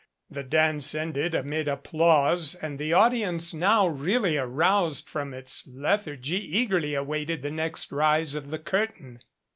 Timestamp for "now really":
3.53-4.35